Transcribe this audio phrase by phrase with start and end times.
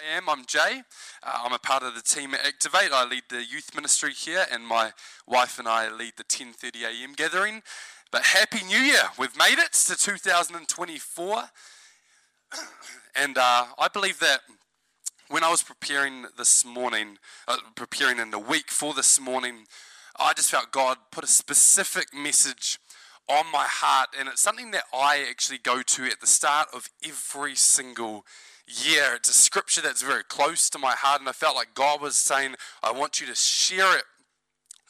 [0.00, 0.28] I am.
[0.28, 0.82] I'm Jay.
[1.22, 2.92] Uh, I'm a part of the team at Activate.
[2.92, 4.92] I lead the youth ministry here, and my
[5.26, 7.12] wife and I lead the 10:30 a.m.
[7.12, 7.62] gathering.
[8.10, 9.02] But happy New Year!
[9.18, 11.42] We've made it to 2024,
[13.14, 14.40] and uh, I believe that
[15.28, 19.66] when I was preparing this morning, uh, preparing in the week for this morning,
[20.18, 22.78] I just felt God put a specific message
[23.28, 26.88] on my heart, and it's something that I actually go to at the start of
[27.04, 28.24] every single
[28.70, 29.14] year.
[29.14, 32.16] It's a scripture that's very close to my heart, and I felt like God was
[32.16, 34.04] saying, I want you to share it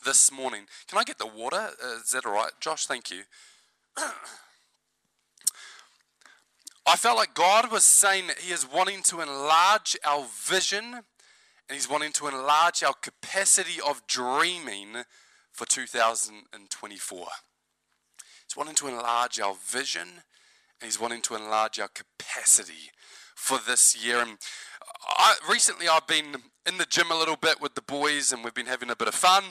[0.04, 0.66] this morning.
[0.88, 1.70] Can I get the water?
[1.82, 2.52] Uh, is that all right?
[2.60, 3.23] Josh, thank you.
[6.87, 11.04] I felt like God was saying that He is wanting to enlarge our vision and
[11.70, 15.04] He's wanting to enlarge our capacity of dreaming
[15.52, 17.18] for 2024.
[17.18, 20.09] He's wanting to enlarge our vision
[20.80, 22.90] and He's wanting to enlarge our capacity
[23.40, 24.20] for this year.
[24.20, 24.36] And
[25.08, 26.36] I, recently, I've been
[26.66, 29.09] in the gym a little bit with the boys, and we've been having a bit
[29.09, 29.42] of fun.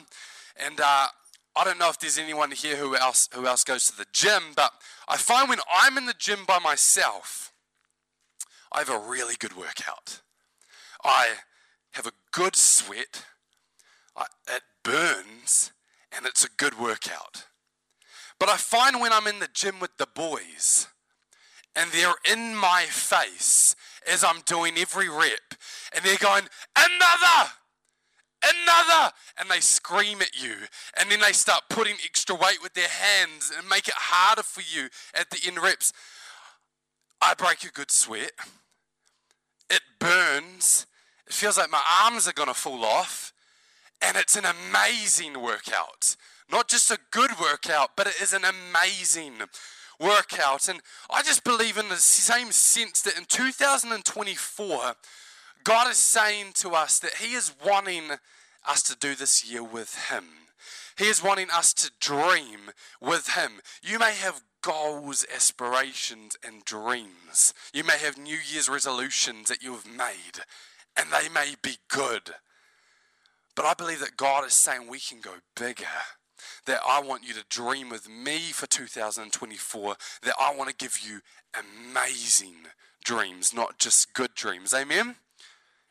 [0.56, 1.08] And uh,
[1.56, 4.54] I don't know if there's anyone here who else who else goes to the gym,
[4.56, 4.72] but
[5.08, 7.52] I find when I'm in the gym by myself,
[8.72, 10.22] I have a really good workout.
[11.04, 11.30] I
[11.92, 13.26] have a good sweat.
[14.16, 15.72] I, it burns,
[16.16, 17.46] and it's a good workout.
[18.40, 20.88] But I find when I'm in the gym with the boys,
[21.76, 23.76] and they're in my face
[24.12, 25.56] as I'm doing every rep,
[25.94, 26.46] and they're going,
[26.76, 27.52] another,
[28.44, 30.56] another, and they scream at you,
[30.98, 34.62] and then they start putting extra weight with their hands and make it harder for
[34.62, 35.94] you at the end reps.
[37.22, 38.32] I break a good sweat.
[39.70, 40.86] It burns.
[41.28, 43.34] It feels like my arms are going to fall off.
[44.02, 46.16] And it's an amazing workout.
[46.50, 49.34] Not just a good workout, but it is an amazing
[50.00, 50.68] workout.
[50.68, 54.96] And I just believe in the same sense that in 2024,
[55.64, 58.12] God is saying to us that He is wanting
[58.68, 60.26] us to do this year with Him.
[60.98, 63.62] He is wanting us to dream with Him.
[63.82, 67.54] You may have goals, aspirations, and dreams.
[67.74, 70.44] You may have New Year's resolutions that you have made,
[70.98, 72.32] and they may be good.
[73.56, 75.86] But I believe that God is saying we can go bigger
[76.66, 81.00] that I want you to dream with me for 2024, that I want to give
[81.00, 81.22] you
[81.58, 82.56] amazing
[83.04, 84.74] dreams, not just good dreams.
[84.74, 85.16] Amen?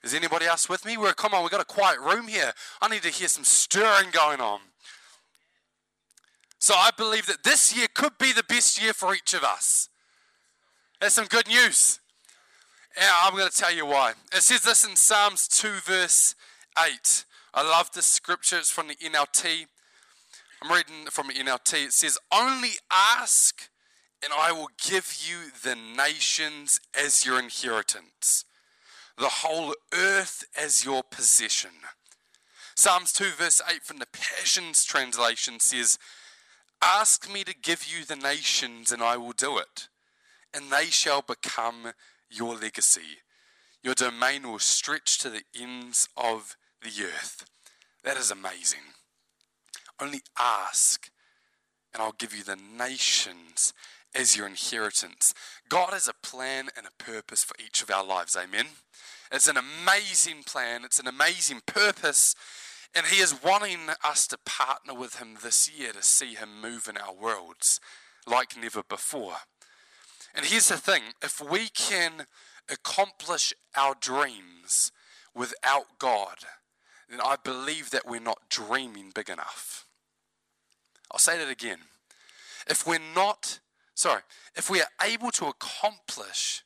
[0.02, 0.96] Is anybody else with me?
[0.96, 2.52] We're, come on, we've got a quiet room here.
[2.80, 4.60] I need to hear some stirring going on.
[6.60, 9.88] So I believe that this year could be the best year for each of us.
[11.00, 12.00] That's some good news.
[12.96, 14.14] And I'm going to tell you why.
[14.34, 16.34] It says this in Psalms 2, verse
[16.78, 17.24] 8.
[17.54, 18.58] I love this scripture.
[18.58, 19.66] It's from the NLT.
[20.62, 21.86] I'm reading from NLT.
[21.86, 23.68] It says, Only ask,
[24.22, 28.44] and I will give you the nations as your inheritance,
[29.16, 31.70] the whole earth as your possession.
[32.74, 35.98] Psalms 2, verse 8 from the Passions translation says,
[36.82, 39.88] Ask me to give you the nations, and I will do it,
[40.52, 41.92] and they shall become
[42.30, 43.18] your legacy.
[43.82, 47.46] Your domain will stretch to the ends of the earth.
[48.04, 48.80] That is amazing.
[50.00, 51.10] Only ask,
[51.92, 53.72] and I'll give you the nations
[54.14, 55.34] as your inheritance.
[55.68, 58.36] God has a plan and a purpose for each of our lives.
[58.36, 58.66] Amen.
[59.30, 62.34] It's an amazing plan, it's an amazing purpose,
[62.94, 66.88] and He is wanting us to partner with Him this year to see Him move
[66.88, 67.80] in our worlds
[68.26, 69.36] like never before.
[70.34, 72.26] And here's the thing if we can
[72.70, 74.92] accomplish our dreams
[75.34, 76.38] without God,
[77.10, 79.86] then I believe that we're not dreaming big enough.
[81.10, 81.78] I'll say that again.
[82.68, 83.60] If we're not,
[83.94, 84.22] sorry,
[84.54, 86.62] if we are able to accomplish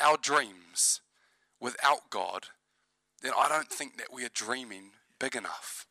[0.00, 1.00] our dreams
[1.60, 2.46] without God,
[3.22, 5.86] then I don't think that we are dreaming big enough.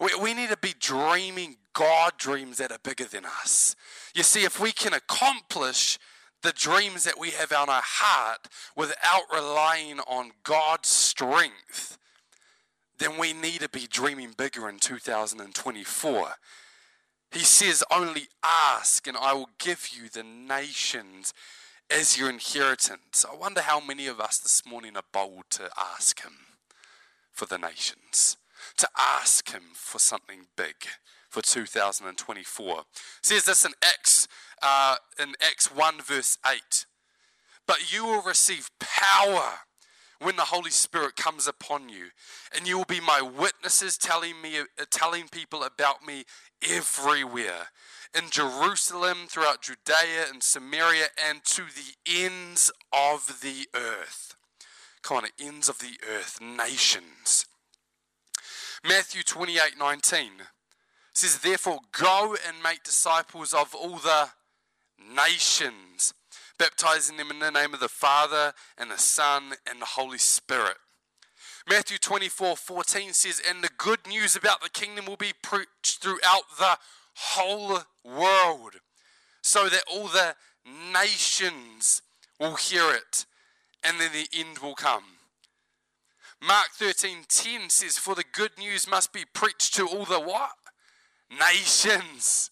[0.00, 3.74] We, we need to be dreaming God dreams that are bigger than us.
[4.14, 5.98] You see, if we can accomplish
[6.42, 11.98] the dreams that we have on our heart without relying on God's strength,
[12.98, 16.28] then we need to be dreaming bigger in 2024.
[17.30, 21.34] He says, Only ask, and I will give you the nations
[21.90, 23.24] as your inheritance.
[23.30, 26.32] I wonder how many of us this morning are bold to ask Him
[27.32, 28.36] for the nations,
[28.78, 30.74] to ask Him for something big
[31.28, 32.78] for 2024.
[32.80, 32.84] It
[33.22, 34.26] says this in Acts,
[34.62, 36.86] uh, in Acts 1, verse 8.
[37.66, 39.60] But you will receive power
[40.20, 42.06] when the Holy Spirit comes upon you,
[42.54, 44.58] and you will be my witnesses, telling me,
[44.90, 46.24] telling people about me
[46.62, 47.68] everywhere,
[48.16, 54.34] in Jerusalem, throughout Judea and Samaria, and to the ends of the earth.
[55.02, 57.46] come on, ends of the earth, nations.
[58.86, 60.30] Matthew 28 19
[61.14, 64.30] says, Therefore, go and make disciples of all the
[65.14, 66.14] nations,
[66.58, 70.76] baptizing them in the name of the Father and the Son and the Holy Spirit.
[71.68, 76.44] Matthew 24 14 says, And the good news about the kingdom will be preached throughout
[76.58, 76.78] the
[77.14, 78.76] whole world,
[79.42, 80.34] so that all the
[80.92, 82.02] nations
[82.40, 83.26] will hear it,
[83.82, 85.04] and then the end will come.
[86.40, 90.52] Mark 13:10 says, For the good news must be preached to all the what?
[91.30, 92.50] Nations.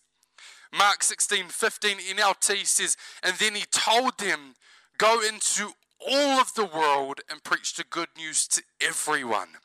[0.76, 4.54] Mark 16:15 NLT says, And then he told them,
[4.98, 9.58] Go into all of the world and preach the good news to everyone.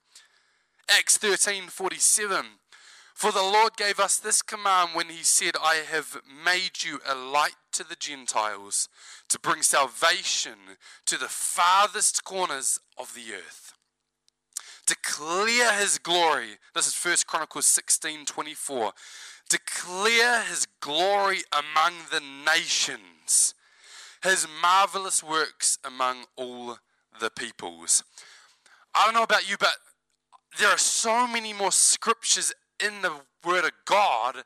[0.88, 2.60] Acts 13:47
[3.14, 7.16] For the Lord gave us this command when he said, I have made you a
[7.16, 8.88] light to the Gentiles
[9.30, 13.74] to bring salvation to the farthest corners of the earth.
[14.88, 16.58] Declare his glory.
[16.74, 18.94] This is 1 Chronicles 16:24.
[19.52, 23.54] Declare his glory among the nations
[24.24, 26.78] his marvelous works among all
[27.20, 28.04] the peoples.
[28.94, 29.76] I don't know about you, but
[30.60, 32.54] there are so many more scriptures
[32.84, 33.14] in the
[33.44, 34.44] Word of God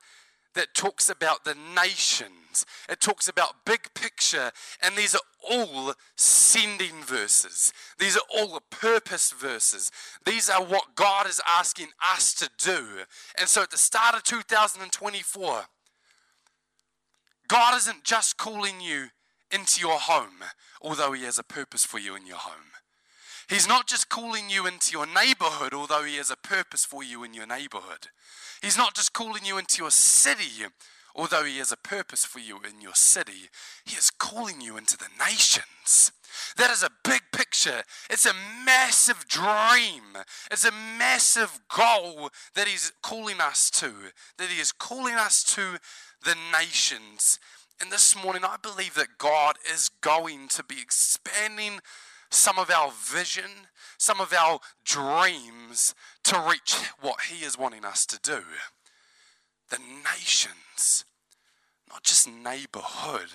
[0.56, 2.66] that talks about the nations.
[2.90, 7.74] It talks about big picture, and these are all sending verses.
[8.00, 9.92] These are all purpose verses.
[10.26, 13.04] These are what God is asking us to do.
[13.38, 15.64] And so at the start of 2024,
[17.48, 19.08] God isn't just calling you
[19.52, 20.44] into your home,
[20.82, 22.72] although He has a purpose for you in your home.
[23.50, 27.24] He's not just calling you into your neighborhood, although He has a purpose for you
[27.24, 28.08] in your neighborhood.
[28.62, 30.66] He's not just calling you into your city,
[31.16, 33.50] although He has a purpose for you in your city.
[33.86, 36.12] He is calling you into the nations.
[36.58, 37.84] That is a big picture.
[38.10, 38.34] It's a
[38.66, 40.04] massive dream.
[40.52, 43.92] It's a massive goal that He's calling us to,
[44.38, 45.78] that He is calling us to
[46.24, 47.40] the nations.
[47.82, 51.82] And this morning, I believe that God is going to be expanding
[52.30, 53.68] some of our vision,
[53.98, 55.94] some of our dreams
[56.24, 58.44] to reach what He is wanting us to do.
[59.70, 61.06] The nations,
[61.90, 63.30] not just neighborhood,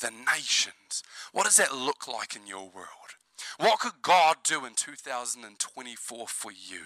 [0.00, 1.02] the nations.
[1.32, 3.16] What does that look like in your world?
[3.58, 6.82] What could God do in 2024 for you?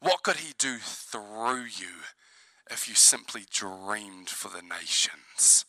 [0.00, 2.02] What could He do through you
[2.70, 5.64] if you simply dreamed for the nations?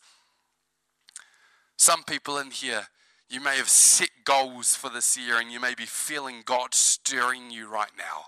[1.76, 2.88] Some people in here,
[3.28, 7.50] you may have set goals for this year and you may be feeling God stirring
[7.50, 8.24] you right now.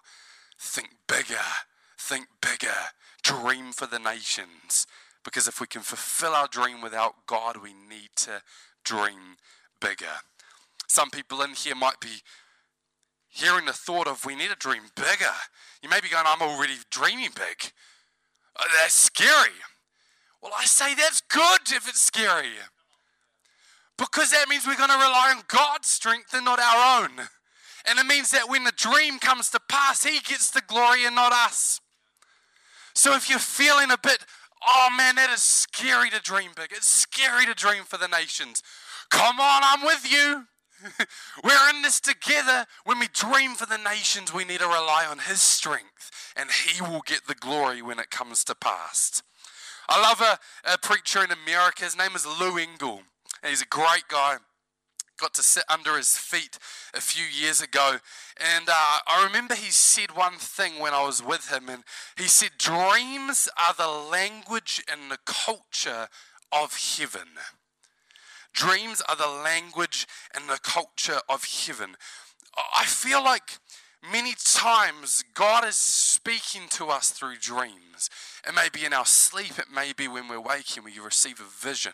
[0.59, 1.45] Think bigger,
[1.99, 2.75] think bigger,
[3.23, 4.87] dream for the nations.
[5.25, 8.43] Because if we can fulfill our dream without God, we need to
[8.85, 9.37] dream
[9.81, 10.23] bigger.
[10.89, 12.23] Some people in here might be
[13.29, 15.35] hearing the thought of we need to dream bigger.
[15.83, 17.73] You may be going, I'm already dreaming big.
[18.59, 19.53] Oh, that's scary.
[20.41, 22.53] Well, I say that's good if it's scary.
[23.99, 27.11] Because that means we're going to rely on God's strength and not our own.
[27.89, 31.15] And it means that when the dream comes to pass, He gets the glory and
[31.15, 31.81] not us.
[32.95, 34.19] So if you're feeling a bit,
[34.67, 38.63] oh man, that is scary to dream big, it's scary to dream for the nations.
[39.11, 40.47] Come on, I'm with you.
[41.45, 42.67] We're in this together.
[42.85, 46.83] When we dream for the nations, we need to rely on His strength, and He
[46.83, 49.23] will get the glory when it comes to pass.
[49.89, 51.85] I love a, a preacher in America.
[51.85, 53.03] His name is Lou Engle.
[53.43, 54.37] And he's a great guy.
[55.19, 56.59] Got to sit under his feet
[56.95, 57.97] a few years ago.
[58.37, 61.71] And uh, I remember he said one thing when I was with him.
[61.71, 61.85] And
[62.19, 66.09] he said, Dreams are the language and the culture
[66.53, 67.29] of heaven.
[68.53, 71.97] Dreams are the language and the culture of heaven.
[72.75, 73.59] I feel like
[74.13, 78.11] many times God is speaking to us through dreams.
[78.47, 81.67] It may be in our sleep, it may be when we're waking, we receive a
[81.67, 81.93] vision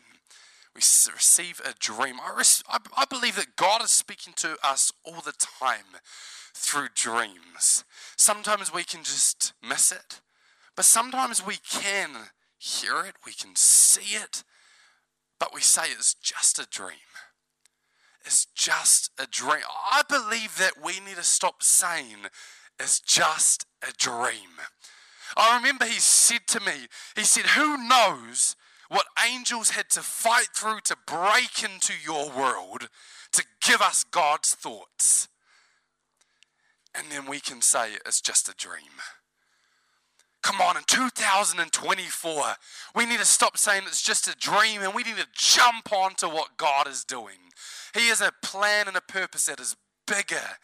[0.74, 2.16] we receive a dream.
[2.20, 6.00] I, res- I, I believe that God is speaking to us all the time
[6.54, 7.84] through dreams.
[8.16, 10.20] Sometimes we can just miss it,
[10.74, 12.10] but sometimes we can
[12.58, 14.44] hear it, we can see it,
[15.38, 16.96] but we say it's just a dream.
[18.24, 19.64] It's just a dream.
[19.90, 22.28] I believe that we need to stop saying
[22.78, 24.60] it's just a dream.
[25.36, 26.86] I remember he said to me,
[27.16, 28.54] he said, Who knows
[28.92, 32.88] what angels had to fight through to break into your world
[33.32, 35.28] to give us God's thoughts.
[36.94, 39.00] And then we can say it's just a dream.
[40.42, 42.42] Come on, in 2024,
[42.94, 46.26] we need to stop saying it's just a dream and we need to jump onto
[46.26, 47.38] what God is doing.
[47.94, 50.58] He has a plan and a purpose that is bigger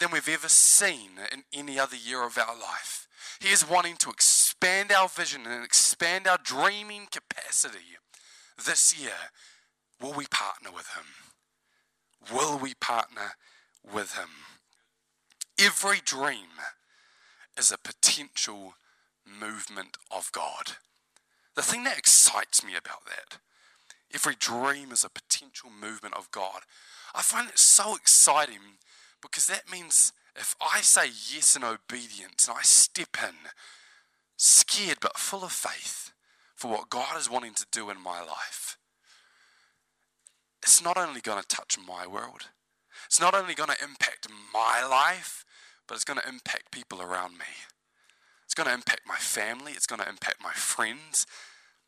[0.00, 3.06] than we've ever seen in any other year of our life.
[3.40, 4.37] He is wanting to expand
[4.98, 7.96] our vision and expand our dreaming capacity
[8.66, 9.30] this year.
[10.00, 12.36] Will we partner with Him?
[12.36, 13.32] Will we partner
[13.92, 14.28] with Him?
[15.58, 16.58] Every dream
[17.56, 18.74] is a potential
[19.26, 20.76] movement of God.
[21.54, 23.38] The thing that excites me about that,
[24.14, 26.62] every dream is a potential movement of God.
[27.14, 28.78] I find it so exciting
[29.20, 33.34] because that means if I say yes in obedience and I step in,
[34.38, 36.12] scared but full of faith
[36.54, 38.78] for what God is wanting to do in my life,
[40.62, 42.48] it's not only going to touch my world,
[43.06, 45.44] it's not only going to impact my life,
[45.86, 47.46] but it's going to impact people around me.
[48.44, 51.26] It's going to impact my family, it's going to impact my friends,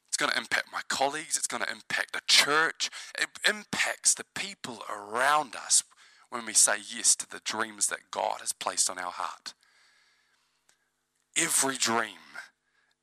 [0.09, 2.91] it's going to impact my colleagues, it's going to impact the church.
[3.19, 5.85] It impacts the people around us
[6.31, 9.55] when we say yes to the dreams that God has placed on our heart.
[11.37, 12.19] Every dream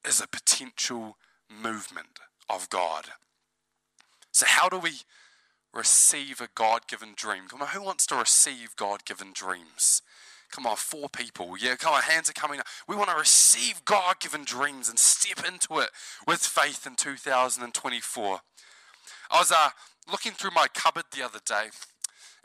[0.08, 1.18] is a potential
[1.50, 3.06] movement of God.
[4.32, 4.92] So, how do we
[5.74, 7.44] receive a God given dream?
[7.50, 10.02] Come on, who wants to receive God given dreams?
[10.52, 11.56] Come on, four people.
[11.60, 12.68] Yeah, come on, hands are coming up.
[12.88, 15.90] We want to receive God given dreams and step into it
[16.26, 18.40] with faith in 2024.
[19.30, 19.70] I was uh,
[20.10, 21.70] looking through my cupboard the other day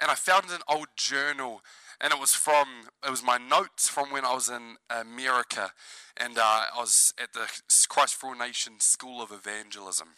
[0.02, 1.62] and I found an old journal,
[2.00, 2.66] and it was from
[3.06, 5.70] it was my notes from when I was in America,
[6.16, 7.48] and uh, I was at the
[7.88, 10.08] Christ for All Nations School of Evangelism,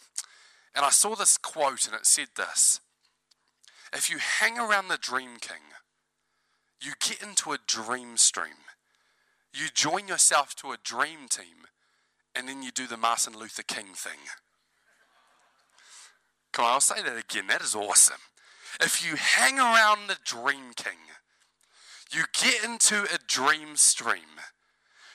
[0.74, 2.80] and I saw this quote, and it said this:
[3.92, 5.74] "If you hang around the Dream King,
[6.80, 8.64] you get into a dream stream,
[9.52, 11.68] you join yourself to a dream team,
[12.34, 14.20] and then you do the Martin Luther King thing."
[16.54, 17.48] Come on, I'll say that again.
[17.48, 18.20] That is awesome.
[18.80, 20.98] If you hang around the Dream King,
[22.12, 24.40] you get into a dream stream,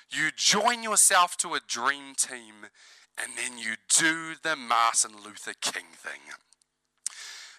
[0.09, 2.67] you join yourself to a dream team,
[3.17, 6.21] and then you do the Martin Luther King thing.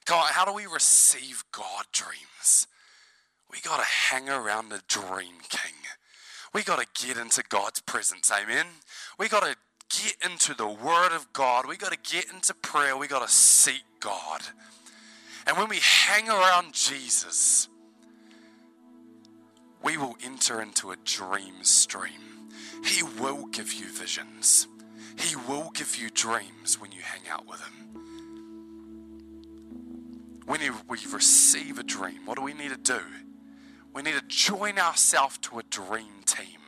[0.04, 2.66] God, how do we receive God dreams?
[3.50, 5.74] We got to hang around the Dream King.
[6.52, 8.30] We got to get into God's presence.
[8.30, 8.66] Amen.
[9.18, 9.56] We got to
[10.02, 11.66] get into the Word of God.
[11.68, 12.96] We got to get into prayer.
[12.96, 14.42] We got to seek God.
[15.46, 17.68] And when we hang around Jesus,
[19.82, 22.20] we will enter into a dream stream.
[22.84, 24.68] He will give you visions.
[25.18, 27.80] He will give you dreams when you hang out with Him.
[30.46, 33.00] When we receive a dream, what do we need to do?
[33.94, 36.58] We need to join ourselves to a dream team.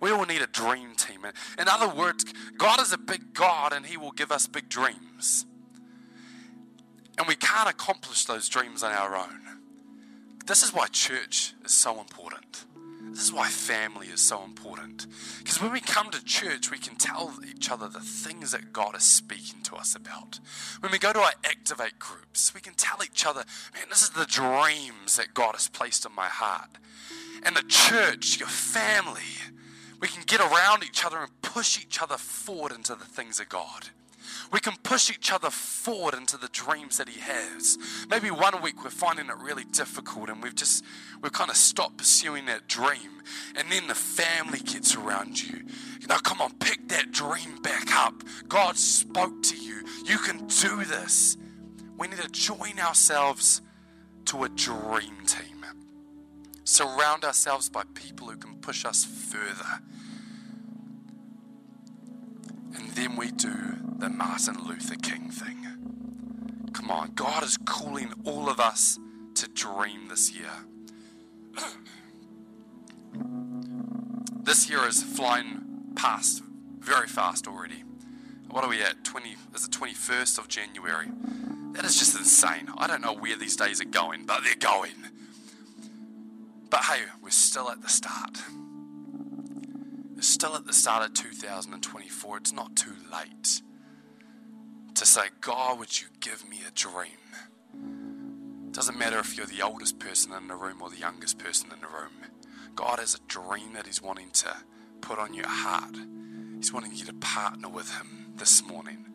[0.00, 1.26] We all need a dream team.
[1.58, 2.24] In other words,
[2.56, 5.46] God is a big God and He will give us big dreams.
[7.20, 9.42] And we can't accomplish those dreams on our own.
[10.46, 12.64] This is why church is so important.
[13.10, 15.06] This is why family is so important.
[15.36, 18.96] Because when we come to church, we can tell each other the things that God
[18.96, 20.40] is speaking to us about.
[20.80, 24.10] When we go to our activate groups, we can tell each other, man, this is
[24.10, 26.70] the dreams that God has placed in my heart.
[27.42, 29.20] And the church, your family,
[30.00, 33.50] we can get around each other and push each other forward into the things of
[33.50, 33.90] God.
[34.52, 37.78] We can push each other forward into the dreams that He has.
[38.08, 40.84] Maybe one week we're finding it really difficult and we've just,
[41.22, 43.22] we've kind of stopped pursuing that dream.
[43.56, 45.64] And then the family gets around you.
[46.00, 48.22] You know, come on, pick that dream back up.
[48.48, 49.84] God spoke to you.
[50.04, 51.36] You can do this.
[51.98, 53.60] We need to join ourselves
[54.26, 55.64] to a dream team.
[56.64, 59.80] Surround ourselves by people who can push us further.
[62.74, 65.58] And then we do the Martin Luther King thing.
[66.72, 68.98] Come on, God is calling all of us
[69.34, 70.50] to dream this year.
[74.42, 76.42] this year is flying past
[76.78, 77.84] very fast already.
[78.48, 79.04] What are we at?
[79.04, 81.08] 20 is it 21st of January?
[81.72, 82.68] That is just insane.
[82.78, 84.94] I don't know where these days are going, but they're going.
[86.70, 88.38] But hey, we're still at the start.
[90.14, 92.38] We're still at the start of 2024.
[92.38, 93.60] It's not too late
[95.00, 97.16] to say, God, would you give me a dream?
[98.70, 101.80] Doesn't matter if you're the oldest person in the room or the youngest person in
[101.80, 102.12] the room.
[102.74, 104.54] God has a dream that He's wanting to
[105.00, 105.96] put on your heart.
[106.58, 109.06] He's wanting you to partner with Him this morning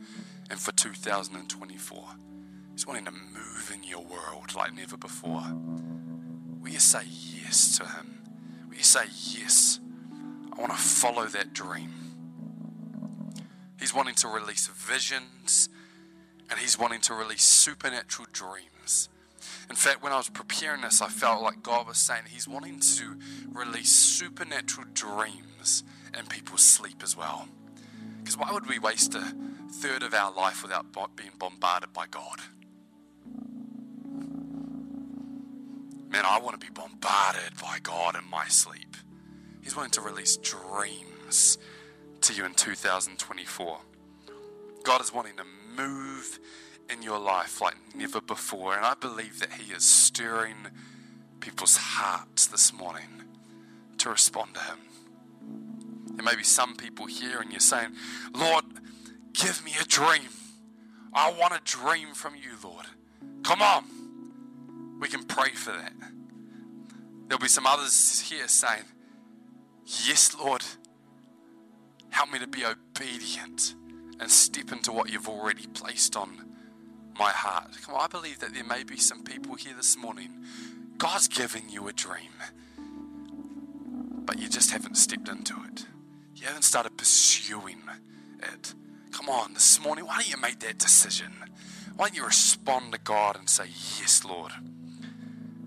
[0.50, 2.04] and for 2024.
[2.72, 5.44] He's wanting to move in your world like never before.
[6.62, 8.24] Will you say yes to Him?
[8.70, 9.80] Will you say yes?
[10.51, 11.92] I want to follow that dream.
[13.80, 15.70] He's wanting to release visions
[16.50, 19.10] and He's wanting to release supernatural dreams.
[19.70, 22.80] In fact, when I was preparing this, I felt like God was saying He's wanting
[22.80, 23.18] to
[23.52, 25.84] release supernatural dreams
[26.18, 27.48] in people's sleep as well.
[28.20, 29.34] Because why would we waste a
[29.72, 30.86] third of our life without
[31.16, 32.40] being bombarded by God?
[36.10, 38.96] Man, I want to be bombarded by God in my sleep.
[39.62, 41.58] He's wanting to release dreams
[42.22, 43.80] to you in 2024.
[44.84, 45.44] God is wanting to
[45.77, 46.39] move
[46.89, 48.75] in your life like never before.
[48.75, 50.55] And I believe that He is stirring
[51.39, 53.24] people's hearts this morning
[53.98, 54.77] to respond to Him.
[56.15, 57.91] There may be some people here and you're saying,
[58.34, 58.65] Lord,
[59.34, 60.29] give me a dream.
[61.13, 62.86] I want a dream from you, Lord.
[63.44, 63.86] Come on.
[65.00, 65.94] We can pray for that.
[67.27, 68.84] There'll be some others here saying,
[69.86, 70.63] Yes, Lord,
[72.10, 73.75] help me to be obedient
[74.19, 76.45] and step into what you've already placed on
[77.17, 77.72] my heart.
[77.84, 80.29] Come on, I believe that there may be some people here this morning.
[80.98, 82.31] God's given you a dream,
[84.25, 85.86] but you just haven't stepped into it.
[86.36, 87.81] You haven't started pursuing
[88.41, 88.74] it.
[89.12, 91.31] Come on, this morning, why don't you make that decision?
[91.95, 93.65] Why don't you respond to God and say,
[94.00, 94.51] Yes, Lord?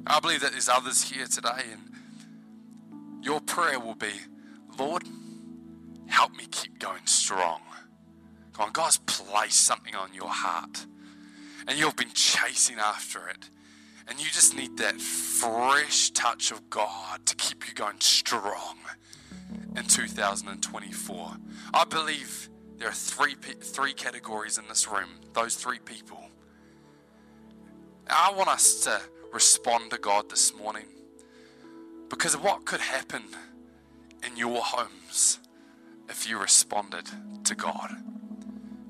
[0.07, 4.13] I believe that there's others here today, and your prayer will be,
[4.79, 5.05] Lord,
[6.07, 7.61] help me keep going strong.
[8.59, 10.87] On, God's placed something on your heart
[11.69, 13.51] and you've been chasing after it.
[14.09, 18.77] And you just need that fresh touch of God to keep you going strong
[19.77, 21.37] in 2024.
[21.75, 22.49] I believe
[22.79, 26.25] there are three, three categories in this room, those three people.
[28.09, 28.99] I want us to
[29.31, 30.87] respond to God this morning
[32.09, 33.25] because of what could happen
[34.27, 35.39] in your homes
[36.09, 37.05] if you responded
[37.45, 38.08] to God.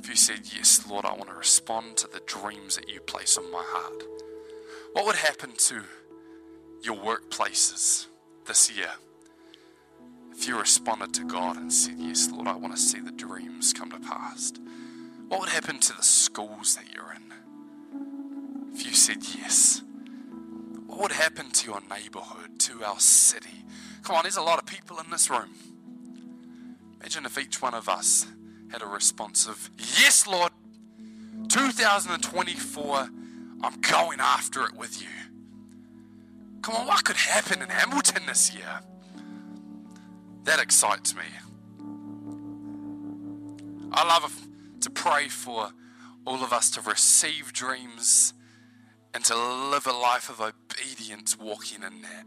[0.00, 3.36] If you said, Yes, Lord, I want to respond to the dreams that you place
[3.36, 4.02] on my heart,
[4.92, 5.82] what would happen to
[6.82, 8.06] your workplaces
[8.46, 8.90] this year?
[10.32, 13.72] If you responded to God and said, Yes, Lord, I want to see the dreams
[13.72, 14.52] come to pass,
[15.28, 17.28] what would happen to the schools that you're in?
[18.74, 19.82] If you said yes,
[20.86, 23.64] what would happen to your neighborhood, to our city?
[24.04, 25.50] Come on, there's a lot of people in this room.
[27.00, 28.26] Imagine if each one of us
[28.70, 30.52] had a response of, Yes, Lord,
[31.48, 33.08] 2024,
[33.62, 35.08] I'm going after it with you.
[36.62, 38.80] Come on, what could happen in Hamilton this year?
[40.44, 41.22] That excites me.
[43.92, 44.46] I love
[44.80, 45.70] to pray for
[46.26, 48.34] all of us to receive dreams
[49.14, 52.26] and to live a life of obedience walking in that.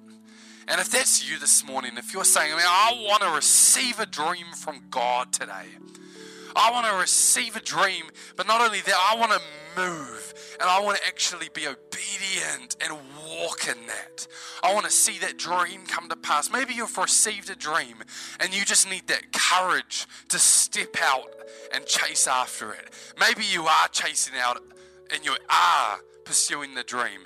[0.68, 4.48] And if that's you this morning, if you're saying, I want to receive a dream
[4.56, 5.66] from God today,
[6.56, 9.42] I want to receive a dream, but not only that, I want to
[9.76, 14.28] move and I want to actually be obedient and walk in that.
[14.64, 16.52] I want to see that dream come to pass.
[16.52, 17.98] Maybe you've received a dream
[18.40, 21.34] and you just need that courage to step out
[21.74, 22.90] and chase after it.
[23.20, 24.62] Maybe you are chasing out
[25.14, 27.22] and you are pursuing the dream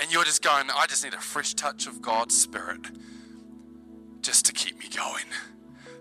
[0.00, 2.86] and you're just going, I just need a fresh touch of God's Spirit
[4.20, 5.24] just to keep me going,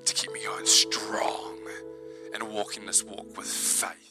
[0.06, 1.58] to keep me going strong
[2.34, 4.11] and walking this walk with faith.